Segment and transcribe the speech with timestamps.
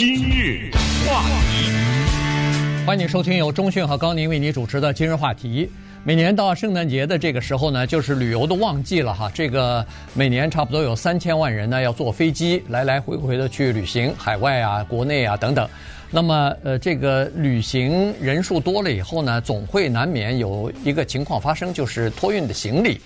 [0.00, 0.70] 今日
[1.06, 5.70] 话题，欢迎收听由中讯和高宁为你主持的今日话题。
[6.04, 9.30] 每年到圣诞节的这个时候呢，就是旅游的旺季了哈。
[9.34, 15.68] 这个每年差不多有三千万人呢要坐飞机来来回回的去旅行，海外啊、国内啊等等。
[16.10, 22.98] 那么呃，这个旅行人数多了以后呢，总会难免有一个情况发生，就是托运的行李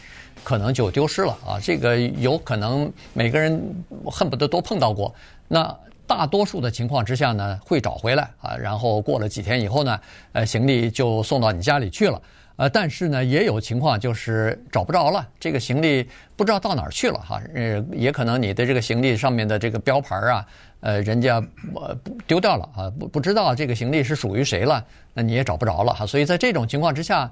[0.45, 1.59] 可能就丢失了啊。
[1.61, 3.61] 这个有可能每个人
[4.05, 5.13] 恨不得都碰到过。
[5.49, 5.77] 那
[6.07, 10.01] 大多数的情况之下呢，会找回来啊，然后过了几天以后呢，
[10.33, 12.21] 呃，行李就送到你家里去了。
[12.57, 17.43] 呃，但是呢，也有情况就是找不着了，这个行李不知道到哪儿去了哈。
[17.53, 20.47] 呃，也可能你的这个行李上面的这个标牌啊，
[20.79, 21.43] 呃，人家
[21.75, 26.07] 呃丢掉了啊，不不知道这个行李是属于谁了，那你也找不着了哈。
[26.07, 27.29] 所以在这种情况之下，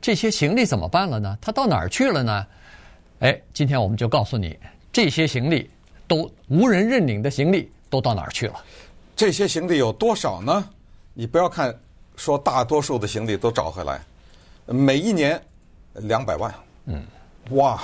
[0.00, 1.36] 这些行李怎么办了呢？
[1.42, 2.46] 它到哪儿去了呢？
[3.18, 4.58] 哎，今天我们就告诉你，
[4.90, 5.68] 这些行李
[6.06, 7.70] 都无人认领的行李。
[7.90, 8.64] 都到哪儿去了？
[9.16, 10.68] 这些行李有多少呢？
[11.14, 11.76] 你不要看
[12.16, 14.00] 说大多数的行李都找回来，
[14.66, 15.40] 每一年
[15.94, 16.54] 两百万。
[16.86, 17.04] 嗯，
[17.50, 17.82] 哇，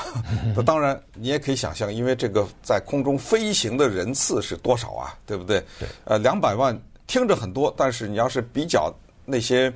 [0.54, 5.18] 那当然你也可以想象，因为这个在空中飞行的人次是多少啊？
[5.26, 5.60] 对不对？
[5.78, 5.88] 对。
[6.04, 9.72] 呃，两百万听着很多，但是你要是比较那些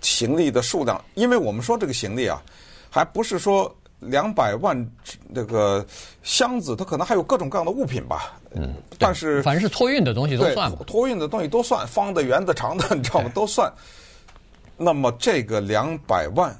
[0.00, 2.42] 行李的数量，因为我们说这个行李啊，
[2.90, 3.74] 还不是说。
[4.04, 4.76] 两百万
[5.34, 5.84] 这个
[6.22, 8.38] 箱子，它可能还有各种各样的物品吧。
[8.52, 10.70] 嗯，但是凡是托运的东西都算。
[10.86, 13.30] 托运的东西都算，方的、圆的、长的，你知道吗？
[13.34, 13.72] 都算。
[14.76, 16.54] 那么这个两百万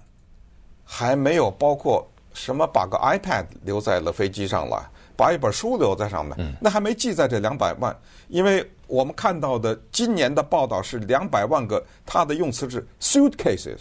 [0.85, 2.67] 还没有包括什么？
[2.67, 7.97] 把个 iPad 留在了飞机上了，把一本书留在上面，嗯、那还没记在这两百万。
[8.29, 13.79] 因为我们看到的今年的报道是两百万个，它的用词是 suitcases，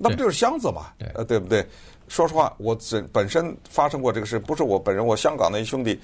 [0.00, 0.92] 那不就是箱子嘛？
[0.96, 1.66] 对，呃，对不对？
[2.06, 6.00] 说实话，我本本身发生过这个事，不是我本人，我香港的一兄弟，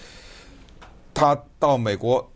[1.14, 2.28] 他到美国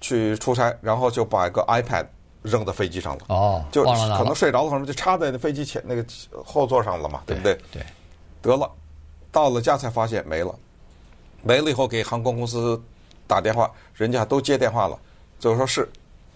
[0.00, 2.06] 去出差，然后就把一个 iPad
[2.42, 3.24] 扔到飞机上了。
[3.28, 6.04] 哦，就可能睡着了，什么就插在那飞机前那个
[6.44, 7.58] 后座上了嘛，对不对？
[7.72, 7.82] 对，
[8.42, 8.70] 得了，
[9.32, 10.54] 到了家才发现没了，
[11.42, 12.78] 没了以后给航空公司
[13.26, 14.98] 打电话，人家都接电话了，
[15.38, 15.88] 最后说是，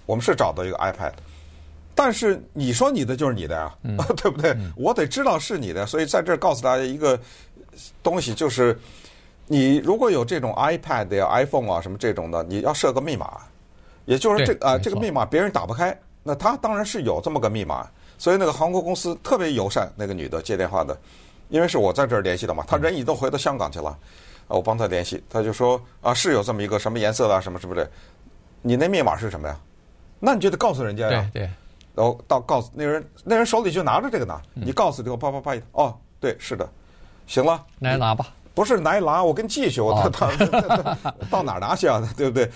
[0.06, 1.12] 我们是找到一个 iPad。
[2.02, 4.52] 但是你说你的就是你的呀，嗯、 对不对？
[4.52, 7.20] 嗯、我得知道是你的，所以在这儿告诉大家一个
[8.02, 8.74] 东西，就是
[9.46, 13.42] 你如果有这种 iPad 呀、iPhone 啊什么这种的，你要设个密码，
[14.06, 17.86] 也就是这啊这个密码别人打不开，那他当然是有这么个密码。
[18.16, 20.98] 所以那个航空公司特别友善，那个女的接电话的，
[21.50, 23.90] 因为是我在这儿联系的嘛，她人已经都回到香港去了，
[24.48, 27.90] 啊，我帮她联系，她就说啊是有这么一个什么颜色的什么什么的？
[28.62, 29.58] 你那密码是什么呀？
[30.18, 31.28] 那你就得告诉人家呀。
[31.34, 31.50] 对对。
[31.94, 34.40] 然后到告诉那人，那人手里就拿着这个呢。
[34.54, 36.68] 你告诉他，啪啪啪一，哦，对，是的，
[37.26, 38.28] 行了，来拿吧。
[38.54, 40.96] 不是来拿，我给你寄去，我到到
[41.30, 42.02] 到哪儿拿去啊？
[42.16, 42.50] 对不对？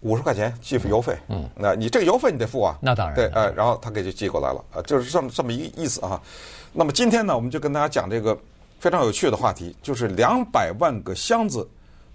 [0.00, 1.16] 五十块钱寄邮费。
[1.28, 2.78] 嗯，那你这个邮费你得付啊。
[2.80, 3.14] 那当然。
[3.16, 6.20] 对，呃，然后他给就寄过来了，啊，就是这么这么一个意思啊。
[6.72, 8.36] 那么今天呢，我们就跟大家讲这个
[8.78, 11.68] 非常有趣的话题，就是两百万个箱子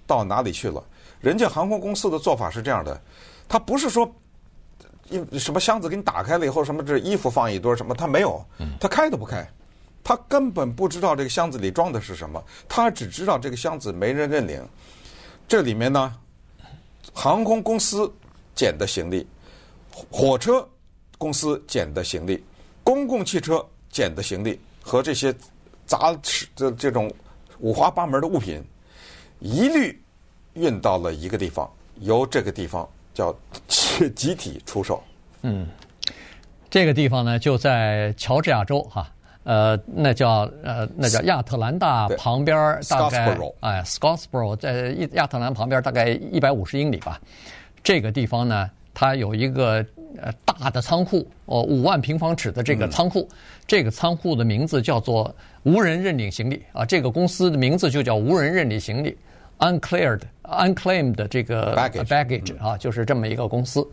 [0.07, 0.83] 到哪里去了？
[1.19, 2.99] 人家航空公司的做法是这样的，
[3.47, 4.09] 他不是说。
[5.09, 8.43] 因什么箱子给你打开了以后，什么这衣服放一堆什么，他没有，
[8.79, 9.47] 他开都不开，
[10.03, 14.65] 他根本不知道这个箱子里装的是什么，他只知道这个箱子没人认领。
[15.47, 16.15] 这里面呢，
[17.13, 18.11] 航空公司
[18.55, 19.27] 捡的行李，
[20.09, 20.67] 火车
[21.17, 22.43] 公司捡的行李，
[22.83, 25.35] 公共汽车捡的行李和这些
[25.85, 27.11] 杂吃的这种
[27.59, 28.63] 五花八门的物品，
[29.39, 30.01] 一律
[30.53, 32.89] 运到了一个地方，由这个地方。
[33.13, 33.35] 叫
[34.15, 35.01] 集体出售。
[35.41, 35.67] 嗯，
[36.69, 39.11] 这个地方呢就在乔治亚州哈，
[39.43, 47.19] 呃，那叫呃那叫亚特兰大旁边大概哎，Scottsboro 在亚特兰旁边大概一百五十英里吧。
[47.83, 49.85] 这个地方呢，它有一个
[50.21, 53.27] 呃大的仓库哦，五万平方尺的这个仓库。
[53.31, 53.35] 嗯、
[53.67, 59.17] 这个仓库的名字叫做无人认领行李啊，这个公司的名字就叫无人认领行李。
[59.63, 63.87] Uncleared, unclaimed 的这个 baggage 啊，就是这么一个公司。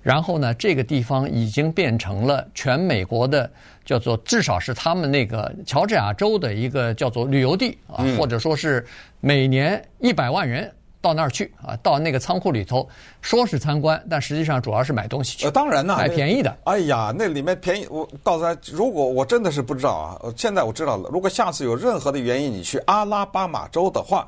[0.00, 3.48] 然后呢，这个地方已经变成了全美国的
[3.84, 8.84] 叫做，至少是他们那个乔治亚州的一个叫做旅游地啊，或者说是
[9.20, 10.72] 每年一百万人
[11.02, 12.88] 到那儿去啊，到那个仓库里头，
[13.20, 15.44] 说是参观，但实际上主要是买东西去。
[15.44, 16.56] 呃，当然呢，买便宜的。
[16.64, 21.10] 哎呀，那里面便宜，我告诉大家，如果我真的是不知道啊，现在我知道了。
[21.12, 24.26] 如果下次有任何的原因，你去阿拉巴马州的话。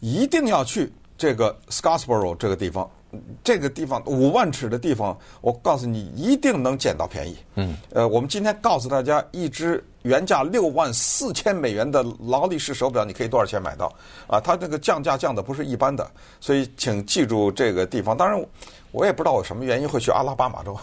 [0.00, 2.90] 一定要去这个 Scottsboro 这个地方，
[3.42, 7.36] 这个地方五万尺的地方，我告诉你，一定能捡到便宜。
[7.54, 13.86] 嗯，呃，我们今天告诉大家一只原价六万四千美元的劳力士手表，你可以多少钱买到？
[14.26, 16.10] 啊，它这个降价降的不是一般的，
[16.40, 18.16] 所以请记住这个地方。
[18.16, 18.44] 当然，
[18.90, 20.76] 我也不知道我什么原因会去阿拉巴马州，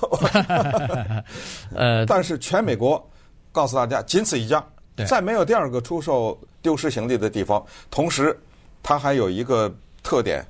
[1.76, 3.06] 呃， 但是全美国
[3.52, 4.66] 告诉大家，仅此一家，
[5.08, 7.64] 再没有第二个出售丢失行李的地方。
[7.90, 8.38] 同时，
[8.84, 9.74] 它还有一个
[10.04, 10.44] 特点，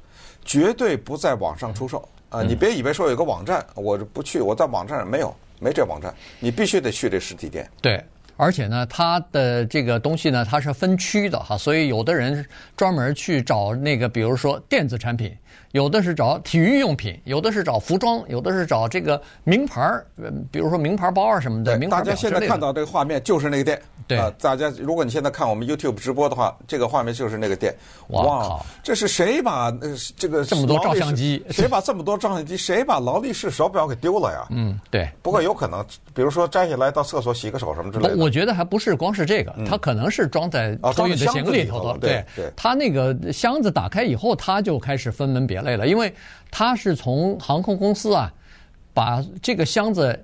[0.43, 2.07] 绝对不在网上出售。
[2.29, 7.69] 啊，你别以为说有个网站，我不去，我在网站上没有，没这网站，你必须得去这实体店。
[7.81, 8.01] 对，
[8.37, 12.45] 而且呢，它的这个东西呢，它是分区的哈，所以有的人
[12.77, 15.35] 专门去找那个，比如说电子产品。
[15.71, 20.05] 有的是找体育用品，有的是找服装，有的是找这个名牌儿，
[20.51, 21.77] 比如说名牌包啊什么的。
[21.77, 23.81] 名牌大家现在看到这个画面就是那个店。
[24.07, 27.73] 对、呃，大家如果你现在看我们 YouTube 直播的话，这个画面就是那个店。
[28.09, 28.65] 哇靠！
[28.83, 31.41] 这是谁把呃这个这么多照相机？
[31.49, 32.57] 谁把这么多照相机？
[32.57, 34.45] 谁把劳力士手表给丢了呀？
[34.49, 35.09] 嗯，对。
[35.21, 38.17] 不过有可能，比如说摘下来到厕所洗个手什么之类的。
[38.17, 41.89] 我觉得还不是光是这个，它可能是装在托运的行李里头的。
[41.91, 42.51] 哦、对对。
[42.57, 46.13] 它那个箱子打开以后，它就开始分门别类了，因为。
[46.53, 48.29] 他是从航空公司啊，
[48.93, 50.21] 把这个箱子，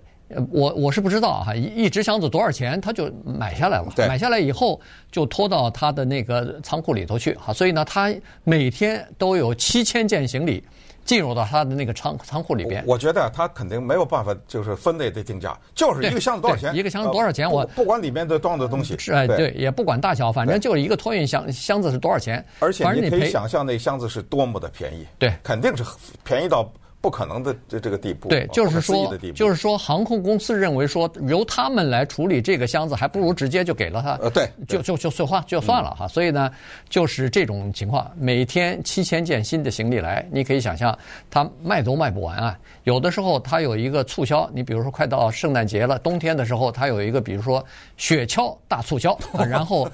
[0.51, 3.87] 我我是不知道哈，一一只箱子多少钱，他就买下来了。
[4.09, 4.77] 买下来以后
[5.09, 8.13] 就拖到他的那个仓库里头去哈，所以呢，他
[8.43, 10.61] 每天都有七千件行李
[11.07, 12.83] 进入到他的那个仓仓库里边。
[12.85, 22.45] 我觉得他肯定没有办法，就是分类的定价，就是一个箱子多少钱，一个箱子多少钱，我不管里面的装的东西是哎对，也不管大小，反正就是一个托运箱箱子是多少钱。
[22.59, 25.83] 而且你可以想象那箱子是多么的便宜，对，肯定是
[26.23, 26.71] 便宜到。
[26.99, 36.05] 不可能的这这个地步，对，就是说，就是说，航空公司认为说由他们来处理这个箱子，还不如直接就给了他，呃，对，就就就算话就算了哈。
[36.07, 36.51] 嗯、所以呢，
[36.89, 40.97] 就是这种情况，每天七千件新的行李来，你可以想象，
[41.29, 42.57] 他卖都卖不完啊。
[42.83, 47.63] 有的时候他有一个促销，你比如说快到圣诞节了，冬天的时候他有一个，比如说
[47.95, 49.87] 雪橇大促销， 啊、然后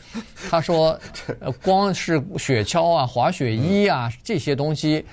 [0.49, 0.97] 他说，
[1.41, 5.06] 呃，光是雪橇啊、滑雪衣啊、嗯、这些东西，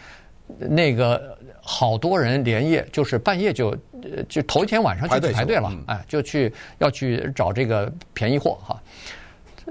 [0.57, 1.37] 那个。
[1.63, 3.71] 好多人连夜就是半夜就，
[4.03, 8.81] 呃，就头一天晚上就去排队了，哎，就去要去找这个便宜货哈。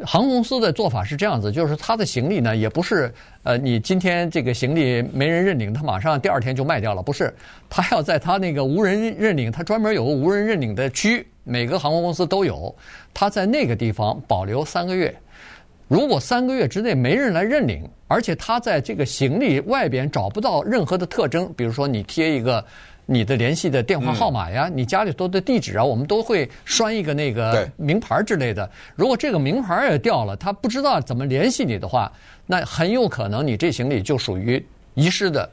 [0.05, 3.13] 航空公司的做法是这样子，就是他的行李呢，也不是
[3.43, 7.33] 呃，你今天这个行李没人认领，他马上第二天就卖掉了，不是，
[7.69, 12.73] 他要在他那个无人认领，他专门有个无人认领的区，每个航空公司都有，
[13.13, 15.13] 他在那个地方保留三个月。
[15.89, 22.63] 如果三个月之内没人来认领，而且他在这个行李外边找不到任何的特征，比如说你贴一个
[23.07, 28.69] 你的联系的电话号码呀，嗯、你家里头的地址啊，我们都会拴一个那个名牌之类的。
[28.95, 32.11] 如果这个名牌也掉了，他不知道怎么联系你的话，
[32.45, 34.63] 那很有可能你这行李就属于
[34.93, 35.49] 遗失的、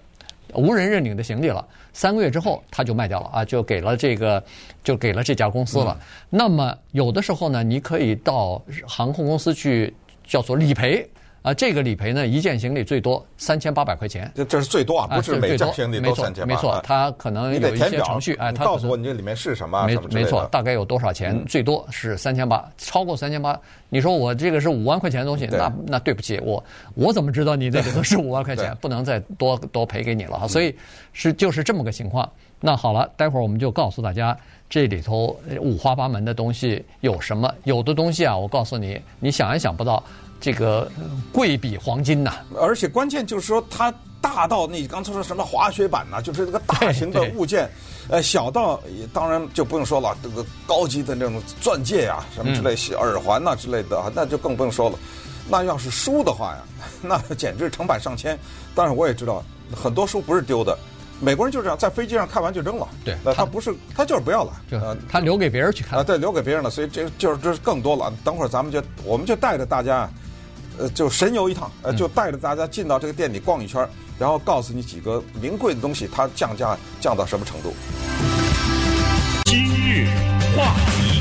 [0.53, 1.67] 无人认领的行李了。
[1.95, 4.45] 三个月之后他就卖掉了啊，就给了这个，
[4.85, 5.97] 就给了这家公司了。
[5.99, 9.95] 嗯、那么有的时候呢，你可以到航空公司去。
[10.27, 11.09] 叫做理赔
[11.43, 14.29] 啊，这个理赔呢，一件行李最多三千八百块钱。
[14.35, 16.53] 这这是最多啊，不是每件行李都三千八。
[16.53, 19.87] 没错，他可能有一些程序，哎，他告诉我你这里面是什么？
[19.87, 21.41] 没没错，大概有多少钱？
[21.47, 23.57] 最多是三千八，超过三千八，
[23.89, 26.63] 你说我这个是五万块钱的东西，那那对不起，我
[26.95, 28.77] 我怎么知道你这里头是五万块钱？
[28.81, 30.49] 不能再多多赔给你了哈。
[30.49, 30.75] 所以
[31.13, 32.29] 是就是这么个情况。
[32.59, 34.37] 那好了，待会儿我们就告诉大家。
[34.69, 37.53] 这里头五花八门的东西有什么？
[37.65, 40.03] 有的东西啊，我告诉你，你想也想不到，
[40.41, 40.91] 这个
[41.33, 42.33] 贵比黄金呐！
[42.61, 47.71] 而且关键就是说，它大到你刚才说什么滑雪板呐，就是这个大型的物件，
[48.09, 48.81] 呃，小到
[49.13, 54.99] 当然就不用说了，这个高级的那种钻戒呀，什么之类，耳环呐之类的，那就更不用说了。
[55.49, 56.63] 那要是书的话呀，
[57.01, 58.37] 那简直成百上千。
[58.75, 60.77] 但是我也知道，很多书不是丢的。
[61.21, 62.87] 美国人就这样，在飞机上看完就扔了。
[63.05, 64.53] 对，他不是，他就是不要了。
[64.71, 65.99] 呃，他留给别人去看。
[65.99, 66.69] 啊，对，留给别人了。
[66.69, 68.13] 所以这就是这是更多了。
[68.23, 70.09] 等会儿咱们就，我们就带着大家，
[70.79, 77.75] 呃，就神游一趟，呃，就带着大家进到这个店里逛一圈，然后告诉你几个名贵的东西，它降价降到什么程度。
[79.47, 80.09] 今日
[80.55, 81.16] 话题，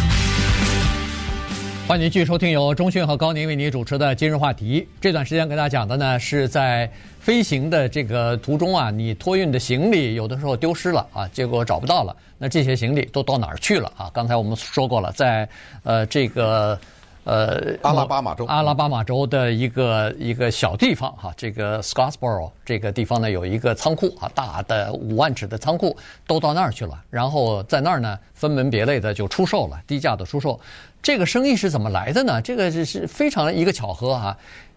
[1.88, 4.82] 欢迎继续收听由中讯和高宁为您主持的《今日话题》。
[5.00, 6.92] 这段时间给大家讲的呢，是在。
[7.20, 14.12] 飞行的这个途中啊，你托运的行李有的时候丢失了啊，结果找不到了，那这些行李都到哪儿去了啊？
[14.13, 15.50] 刚才我们说过了，在
[15.82, 16.80] 呃这个
[17.25, 30.60] 呃阿拉巴马州阿拉巴马州的一个一个小地方哈，这个 Scottsboro 这个地方呢有一个仓库啊，大的五万尺的仓库都到那儿去了，然后在那儿呢分门别类的就出售了，低价的出售。
[31.01, 32.41] 这个生意是怎么来的呢？
[32.41, 34.36] 这个是是非常一个巧合哈。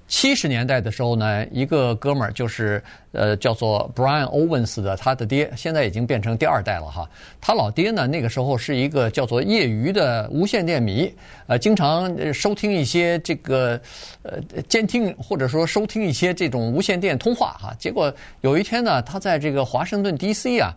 [0.08, 7.08] 七十年代的时候呢，一个哥们儿就是呃叫做 Brian Owens 的，他的爹现在已经变成第二代了哈。
[7.42, 11.12] 他老爹呢那个时候是一个叫做业余的无线电迷，
[11.46, 13.78] 呃，经常收听一些这个
[14.22, 17.76] 呃监听或者说收听一些这种无线电通话哈。
[17.78, 18.10] 结果
[18.40, 20.74] 有一天呢，他在这个华盛顿 DC 啊，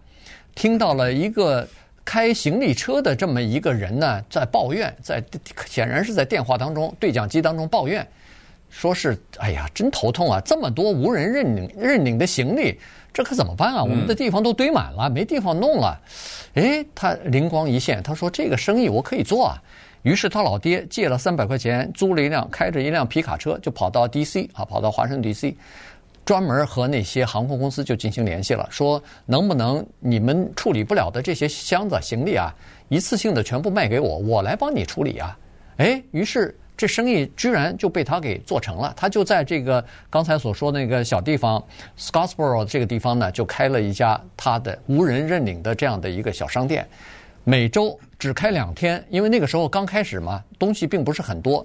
[0.56, 1.66] 听到了一个
[2.04, 5.24] 开行李车的这么一个人呢在抱怨，在
[5.66, 8.06] 显然是在电话当中对讲机当中抱怨。
[8.72, 10.42] 说是，哎呀，真头痛啊！
[10.44, 12.80] 这么多无人认领认领的行李，
[13.13, 13.84] 这可怎么办啊？
[13.84, 16.00] 我们的地方都堆满了，没地方弄了。
[16.54, 19.62] 哎，他灵光一现，他说这个生意我可以做啊。
[20.04, 25.54] 于是他老爹借了三百块钱，租了一辆，开着一辆皮卡车，就跑到 DC 啊，跑到华盛顿 DC，
[26.24, 32.51] 专门和那些航空公司就进行联系了，说能不能你们处理不了的这些箱子行李啊，
[32.88, 35.38] 一次性的全部卖给我，我来帮你处理啊。
[35.75, 36.58] 哎，于是。
[36.82, 41.64] 这生意居然就被他给做成了，他就在这个刚才所说的那个小地方
[41.96, 46.90] Scottsboro 这个地方呢，就开了一家他的无人认领的这样的一个小商店，
[47.44, 51.64] 每周只开两天，因为那个时候刚开始嘛，东西并不是很多，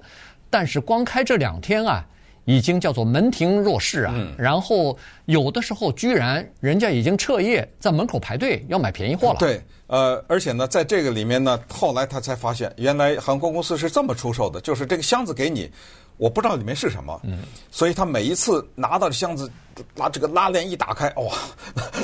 [0.51, 2.05] 但是光开这两天啊。
[2.47, 9.37] 已经叫做门庭若市啊，然后有的时候居然人家已经彻夜在门口排队要买便宜货了。
[9.39, 15.71] 对，呃，而且呢，在这个里面呢，后来他才发现，原来航空公司是这么出售的，就是这个箱子给你。
[16.19, 19.51] 我不知道里面是什么，嗯，所以他每一次拿到箱子，
[19.97, 21.35] 拉这个拉链一打开，哇，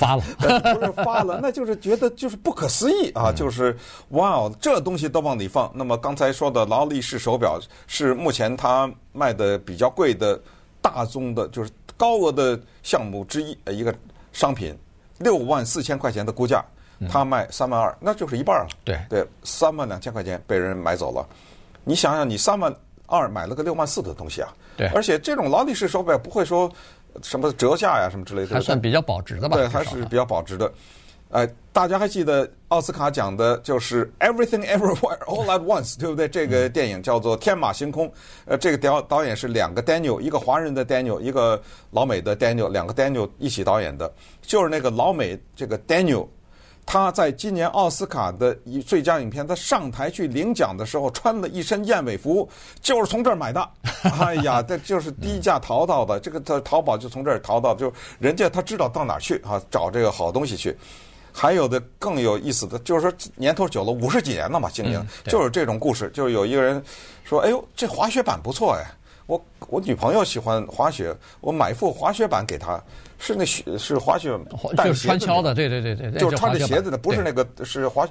[0.03, 0.23] 发了，
[0.75, 3.77] 不是发了，那就是觉得就是不可思议啊，就是
[4.09, 5.71] 哇哦，这东西都往里放。
[5.73, 10.41] 那么刚才说的劳力士手表是目前他卖的比较贵的
[10.81, 13.95] 大宗的，就是高额的项目之一，呃，一个
[14.33, 14.77] 商品，
[15.19, 16.65] 六万四千块钱的估价，
[17.09, 18.69] 他卖三万二，那就是一半了。
[18.85, 21.25] 对对，三万两千块钱被人买走了。
[21.85, 22.75] 你想想，你三万。
[23.09, 26.71] 二买了个六万四的东西啊，对，而且这种劳力士手表不会说
[27.23, 29.57] 什么折价呀什么之类的，还算比较保值的吧？
[29.57, 30.73] 对，还是比较保值的。
[31.31, 36.29] 哎，大家还记得奥斯卡讲的就是 Everything Everywhere All at Once，对不对？
[36.29, 38.07] 这个电影叫做《天马行空》。
[38.45, 46.27] 呃，这个导导演是两个 Daniel，一个华人的 Daniel，一个老美的 Daniel，两个 Daniel 一起导演的，就是那个老美这个 Daniel。
[46.85, 48.55] 他在今年奥斯卡的
[48.87, 52.49] 最佳影片，他上台去领奖的时候穿了一身燕尾服，
[52.81, 53.69] 就是从这儿买的。
[54.19, 56.19] 哎呀，这就是低价淘到的。
[56.21, 60.77] 这个他淘宝就从这儿淘到，就人家他知道到哪儿去啊，找这个好东西去。
[61.33, 66.11] 还有的更有意思的就是说，年头久了，五十几年了嘛，经营就是这种故事。
[66.13, 66.83] 就是有一个人
[67.25, 68.85] 说：“哎呦，这滑雪板不错哎，
[69.27, 72.79] 我我女朋友喜欢滑雪，我买副滑雪板给她。”
[73.25, 74.37] 是那雪是滑雪，
[74.85, 78.05] 就是穿跷的，对对对对，就是穿着鞋子的，不是那个是滑。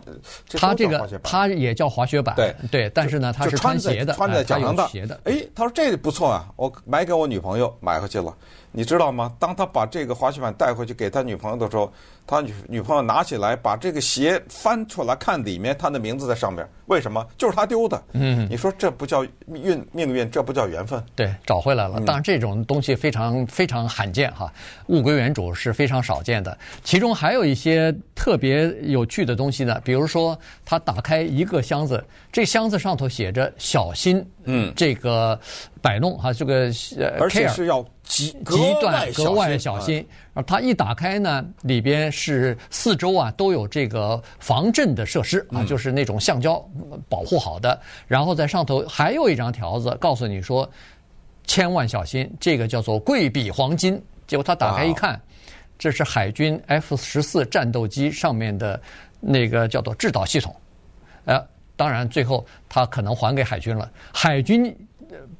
[0.53, 4.89] 他这个他也叫滑雪板，对对，但是呢，他是穿鞋的，穿在脚上的。
[5.25, 8.33] 哎，他说这不错啊，我买给我女朋友买回去了。
[8.71, 9.33] 你知道吗？
[9.37, 11.91] 当他把这个滑雪板带回去给他女朋友的时候，
[12.25, 16.67] 他女女朋友拿起来把这个鞋翻出来看里面，他的名字在上面。
[16.85, 17.25] 为什么？
[17.37, 18.01] 就是他丢的。
[18.11, 21.01] 嗯，你说这不叫运命运，这不叫缘分？
[21.15, 22.01] 对，找回来了。
[22.01, 24.51] 当然，这种东西非常非常罕见哈，
[24.87, 26.57] 物归原主是非常少见的。
[26.83, 35.39] 其中还有一些特别有趣的东西呢，比如说他打开一个箱子，这箱子上头写着“小心”，嗯，这个
[35.81, 37.85] 摆弄哈，这个呃，而且是要。
[38.03, 40.05] 极极端格外小心，
[40.45, 46.61] 它一打开呢，里边是四周啊都有这个防震的设施啊，就是那种橡胶
[47.07, 47.79] 保护好的。
[48.07, 50.69] 然后在上头还有一张条子，告诉你说
[51.45, 54.01] 千万小心，这个叫做贵比黄金。
[54.27, 55.17] 结果他打开一看，
[55.79, 58.77] 这是海军 F 十四战斗机上面的
[59.21, 60.53] 那个叫做制导系统。
[61.23, 61.41] 呃，
[61.81, 63.91] 当然最后他可能还给海军了。
[64.13, 64.71] 海军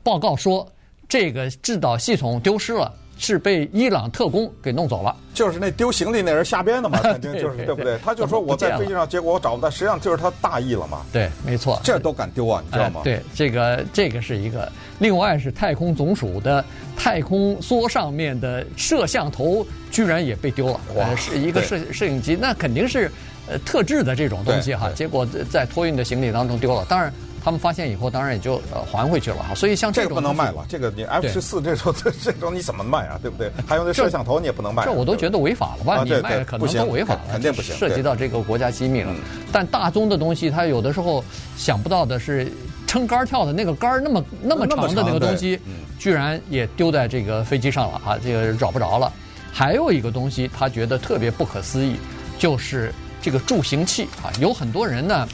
[0.01, 0.67] 报告说。
[1.12, 5.15] 这个制导系统丢失了，是被伊朗特工给弄走了。
[5.34, 7.98] 就是那丢行李那人瞎编的嘛， 肯定就是对不对？
[8.03, 11.01] 他就说我在飞机上，结果我找不到，实际上就是他大意了嘛。
[11.12, 13.01] 对，没错，这都敢丢啊，你知道吗？
[13.03, 14.72] 对，这个这个是一个。
[15.00, 16.63] 另外是太空总署的
[16.96, 23.10] 太空梭上面的摄像头居然也被丢了，哇，是一个摄摄影机，那肯定是
[23.48, 24.91] 呃特制的这种东西哈。
[24.91, 27.12] 结果在托运的行李当中丢了，当然。
[27.43, 29.55] 他们发现以后，当然也就呃还回去了哈。
[29.55, 33.19] 所以像这种这个不能卖了，这个你 F 十四这种这这种你怎么卖啊？
[33.21, 33.51] 对不对？
[33.67, 34.86] 还有那摄像头你也不能卖。
[34.86, 36.03] 这我都觉得违法了吧？
[36.03, 39.13] 你卖可能都违法了，肯定不行，涉及到这个国家机密了。
[39.51, 41.24] 但大宗的东西，它有的时候
[41.57, 42.51] 想不到的是，
[42.86, 45.60] 撑杆跳的那个杆那么那么长的那个东西，
[45.98, 48.17] 居然也丢在这个飞机上了啊！
[48.24, 49.12] 这个找不着了。
[49.51, 51.95] 还有一个东西，他觉得特别不可思议，
[52.38, 55.27] 就是这个助行器啊，有很多人呢。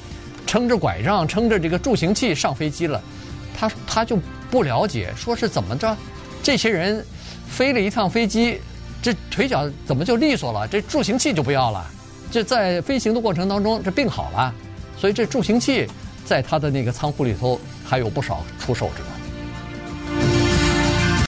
[0.47, 2.99] 撑着拐杖，撑着这个助行器上飞机了，
[3.55, 4.17] 他他就
[4.49, 5.95] 不了解，说是怎么着，
[6.41, 7.05] 这些人
[7.47, 8.59] 飞了一趟飞机，
[9.01, 10.67] 这腿脚怎么就利索了？
[10.67, 11.85] 这助行器就不要了，
[12.31, 14.55] 这在飞行的过程当中这病好了，
[14.97, 15.85] 所以这助行器
[16.25, 19.16] 在他的那个仓库里头还有不少出售着。